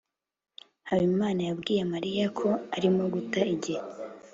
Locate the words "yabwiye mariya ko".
1.47-2.49